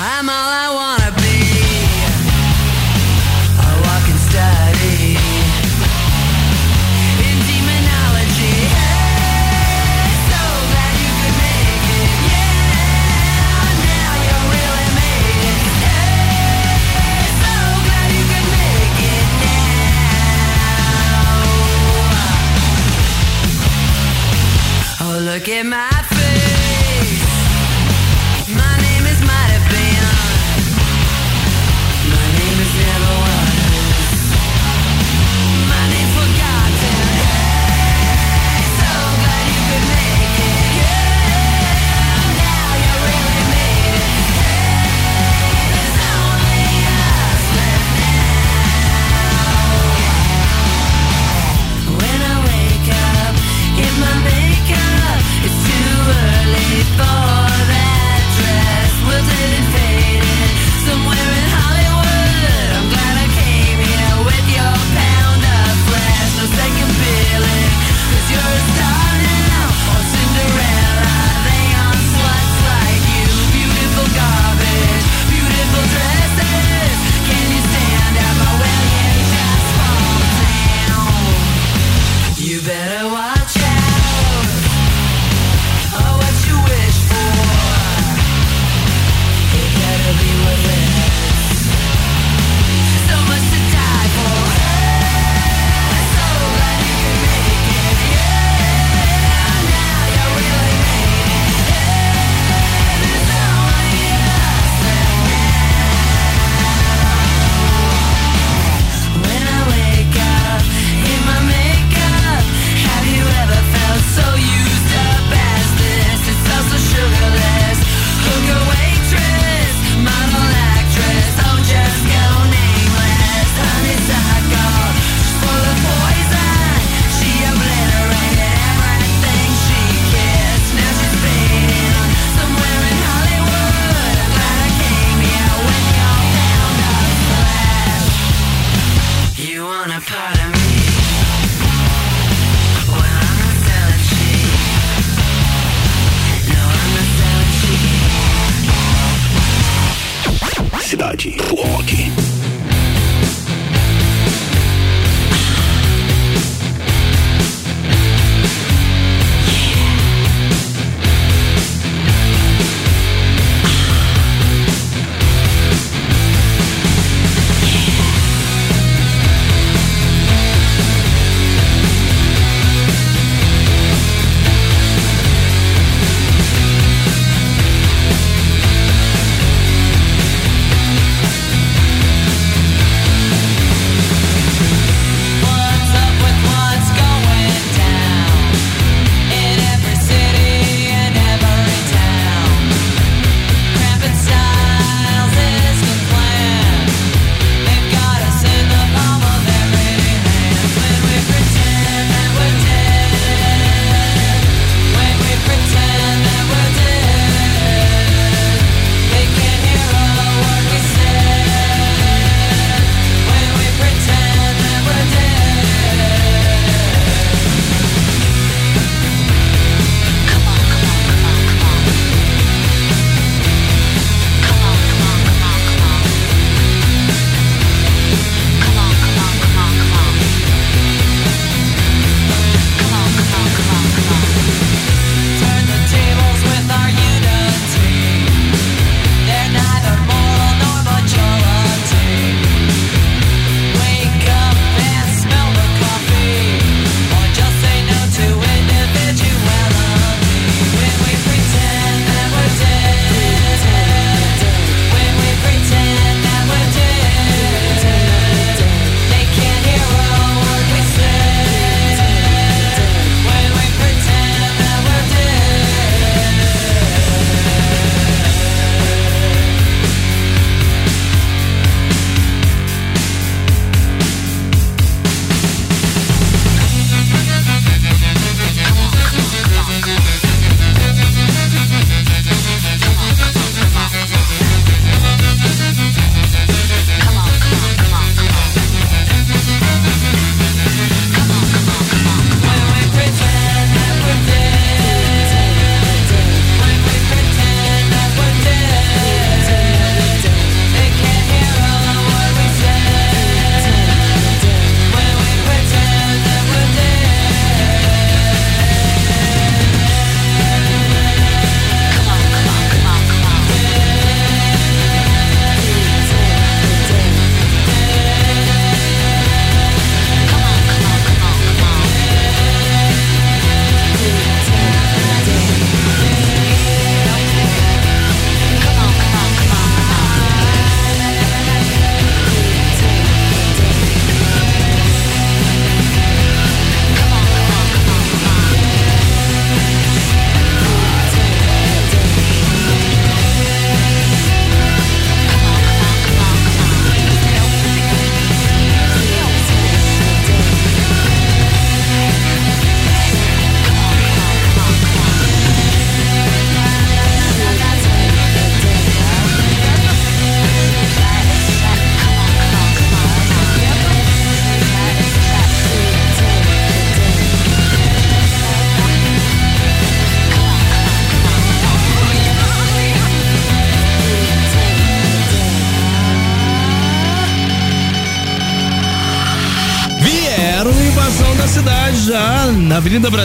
I'm 0.00 0.28
all 0.28 0.50
I 0.64 0.70
wanna 0.72 1.07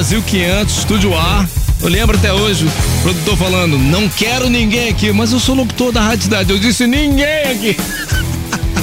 Brasil 0.03 0.21
500, 0.21 0.77
Estúdio 0.79 1.17
A. 1.17 1.47
Eu 1.81 1.87
lembro 1.87 2.17
até 2.17 2.33
hoje, 2.33 2.65
o 2.65 3.01
produtor 3.03 3.37
falando, 3.37 3.77
não 3.77 4.09
quero 4.09 4.49
ninguém 4.49 4.89
aqui, 4.89 5.13
mas 5.13 5.31
eu 5.31 5.39
sou 5.39 5.55
locutor 5.55 5.93
da 5.93 6.01
Rádio 6.01 6.23
Cidade. 6.23 6.51
Eu 6.51 6.59
disse, 6.59 6.85
ninguém 6.85 7.43
aqui. 7.45 7.77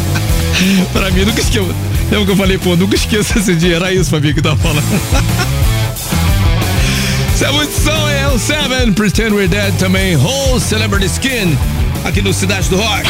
pra 0.95 1.11
mim, 1.11 1.27
nunca 1.27 1.43
esqueço. 1.43 1.67
Lembra 2.11 2.25
que 2.25 2.33
eu 2.33 2.37
falei, 2.37 2.57
pô, 2.57 2.75
nunca 2.75 2.95
esqueça 2.95 3.39
esse 3.39 3.55
dia. 3.55 3.77
Era 3.77 3.93
isso, 3.93 4.09
Fabi, 4.09 4.33
que 4.33 4.41
tava 4.41 4.57
falando. 4.57 4.81
Isso 7.35 7.45
é 7.45 7.53
muito 7.53 7.79
som, 7.79 8.09
é 8.09 8.27
o 8.29 8.39
Seven, 8.39 8.95
Pretend 8.95 9.35
We're 9.35 9.47
Dead 9.47 9.77
também, 9.77 10.17
Whole 10.17 10.59
Celebrity 10.59 11.05
Skin, 11.05 11.55
aqui 12.03 12.23
no 12.23 12.33
Cidade 12.33 12.71
do 12.71 12.79
Rock. 12.79 13.07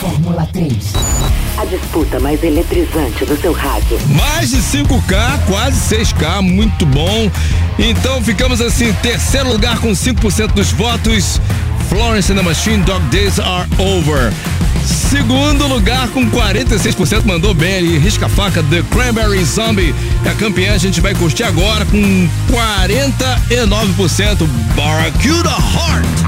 Fórmula 0.00 0.48
3. 0.50 0.72
Disputa 1.64 2.20
mais 2.20 2.42
eletrizante 2.42 3.24
do 3.24 3.40
seu 3.40 3.52
rádio. 3.52 3.98
Mais 4.08 4.50
de 4.50 4.58
5K, 4.58 5.40
quase 5.46 5.96
6K, 5.96 6.42
muito 6.42 6.84
bom. 6.86 7.30
Então 7.78 8.22
ficamos 8.22 8.60
assim, 8.60 8.92
terceiro 9.02 9.50
lugar 9.50 9.78
com 9.78 9.90
5% 9.92 10.52
dos 10.52 10.70
votos. 10.72 11.40
Florence 11.88 12.32
and 12.32 12.36
the 12.36 12.42
Machine, 12.42 12.82
Dog 12.84 13.04
Days 13.06 13.38
Are 13.38 13.68
Over. 13.78 14.32
Segundo 14.84 15.66
lugar 15.66 16.08
com 16.08 16.28
46%, 16.30 17.24
mandou 17.24 17.54
bem 17.54 17.76
ali, 17.76 17.98
risca 17.98 18.28
faca, 18.28 18.62
The 18.64 18.82
Cranberry 18.90 19.44
Zombie. 19.44 19.94
É 20.24 20.30
a 20.30 20.34
campeã, 20.34 20.74
a 20.74 20.78
gente 20.78 21.00
vai 21.00 21.14
curtir 21.14 21.44
agora 21.44 21.84
com 21.86 22.28
49%, 22.50 24.46
Barracuda 24.76 25.50
Heart. 25.50 26.23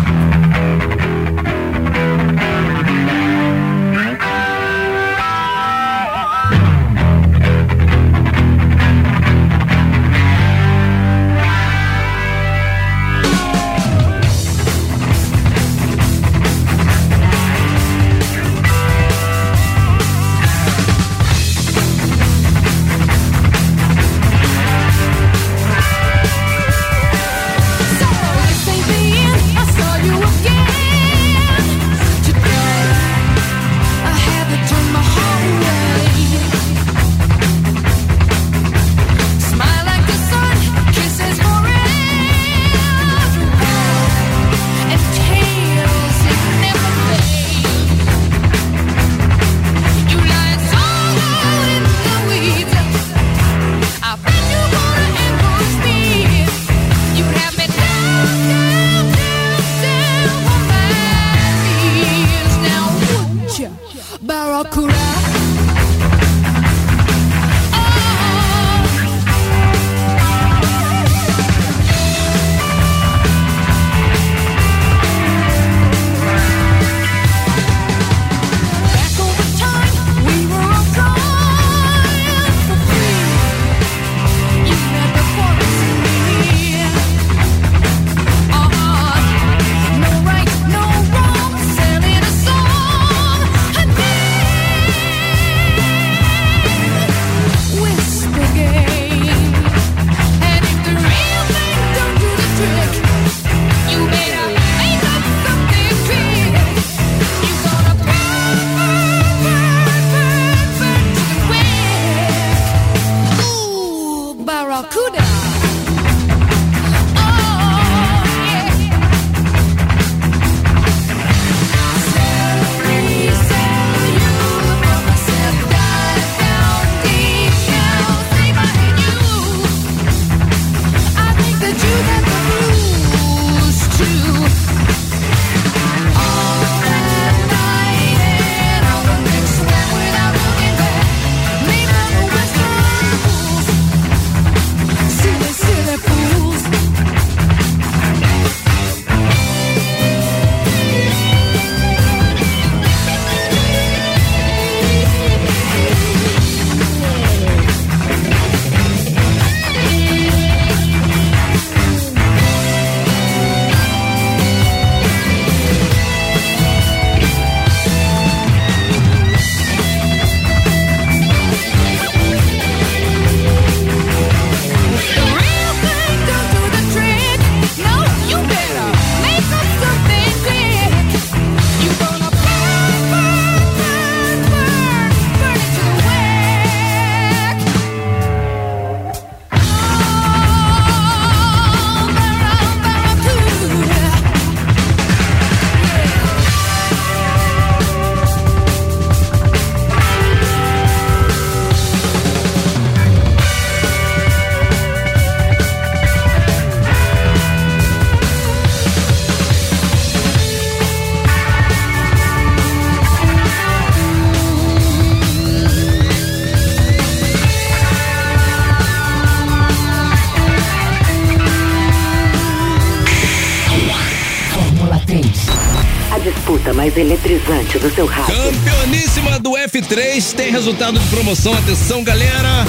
Campeoníssima 229.17 229.39
do 229.39 229.53
F3 229.53 230.35
tem 230.35 230.51
resultado 230.51 230.99
de 230.99 231.07
promoção. 231.07 231.55
Atenção, 231.55 232.05
galera. 232.05 232.67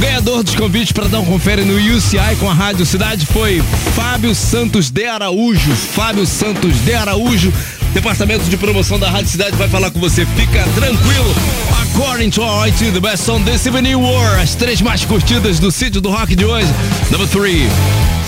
Ganhador 0.00 0.42
dos 0.42 0.54
convites 0.54 0.92
para 0.92 1.08
dar 1.08 1.20
um 1.20 1.24
confere 1.26 1.62
no 1.62 1.74
UCI 1.76 2.36
com 2.40 2.48
a 2.48 2.54
Rádio 2.54 2.86
Cidade 2.86 3.26
foi 3.26 3.62
Fábio 3.94 4.34
Santos 4.34 4.90
de 4.90 5.04
Araújo. 5.04 5.74
Fábio 5.74 6.26
Santos 6.26 6.82
de 6.84 6.94
Araújo 6.94 7.52
Departamento 7.92 8.44
de 8.44 8.56
promoção 8.56 8.98
da 8.98 9.10
Rádio 9.10 9.30
Cidade 9.30 9.56
vai 9.56 9.68
falar 9.68 9.90
com 9.90 10.00
você. 10.00 10.26
Fica 10.26 10.64
tranquilo. 10.74 11.34
According 11.82 12.30
to 12.30 12.42
our 12.42 12.66
IT, 12.66 12.90
the 12.90 13.00
best 13.00 13.24
song 13.24 13.44
this 13.44 13.66
evening 13.66 13.94
were 13.94 14.40
as 14.42 14.54
três 14.54 14.80
mais 14.80 15.04
curtidas 15.04 15.58
do 15.58 15.70
sítio 15.70 16.00
do 16.00 16.10
rock 16.10 16.34
de 16.34 16.44
hoje. 16.44 16.68
Number 17.10 17.28
three. 17.28 17.68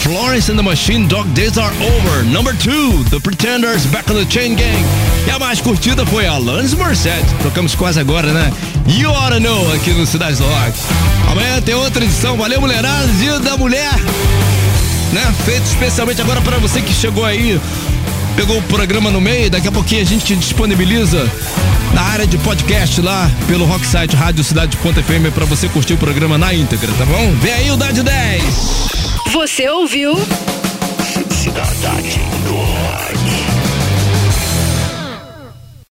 Florence 0.01 0.51
and 0.51 0.57
the 0.57 0.63
Machine 0.63 1.09
Dog 1.09 1.29
Days 1.35 1.59
Are 1.59 1.73
Over. 1.81 2.25
Number 2.25 2.53
two, 2.55 3.05
The 3.11 3.21
Pretenders 3.21 3.87
Back 3.87 4.11
on 4.11 4.15
the 4.15 4.25
Chain 4.31 4.55
Gang. 4.55 4.85
E 5.27 5.31
a 5.31 5.39
mais 5.39 5.61
curtida 5.61 6.07
foi 6.07 6.27
Alanis 6.27 6.75
Morissette. 6.75 7.27
Tocamos 7.43 7.75
quase 7.75 7.99
agora, 7.99 8.33
né? 8.33 8.53
You 8.87 9.11
Oughta 9.11 9.41
Know 9.41 9.73
aqui 9.75 9.91
no 9.91 10.07
Cidade 10.07 10.37
do 10.37 10.45
Rock. 10.45 10.79
Amanhã 11.31 11.61
tem 11.61 11.75
outra 11.75 12.05
edição. 12.05 12.37
Valeu, 12.37 12.61
mulherada. 12.61 13.07
Dia 13.19 13.39
da 13.41 13.57
Mulher. 13.57 13.95
Né? 15.13 15.35
Feito 15.45 15.65
especialmente 15.65 16.21
agora 16.21 16.41
para 16.41 16.59
você 16.59 16.81
que 16.81 16.93
chegou 16.93 17.25
aí. 17.25 17.61
Pegou 18.37 18.59
o 18.59 18.63
programa 18.63 19.11
no 19.11 19.21
meio. 19.21 19.51
Daqui 19.51 19.69
a 19.69 19.73
pouquinho 19.73 20.03
a 20.03 20.05
gente 20.05 20.37
disponibiliza 20.37 21.27
na 21.95 22.03
área 22.03 22.27
de 22.27 22.37
podcast 22.39 23.01
lá 23.01 23.31
pelo 23.47 23.65
Rocksite 23.65 24.15
Rádio 24.15 24.45
Cidade.fm 24.45 25.33
para 25.35 25.45
você 25.47 25.69
curtir 25.69 25.95
o 25.95 25.99
programa 25.99 26.37
na 26.37 26.53
íntegra, 26.53 26.93
tá 26.99 27.07
bom? 27.07 27.33
Vem 27.41 27.53
aí 27.53 27.71
o 27.71 27.77
Dade 27.77 28.03
10. 28.03 29.06
Você 29.33 29.69
ouviu? 29.69 30.15
Cidade 31.31 32.21
do 32.45 32.55
Rock. 32.55 33.66